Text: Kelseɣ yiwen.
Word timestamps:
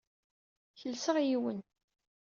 Kelseɣ 0.79 1.17
yiwen. 1.21 1.59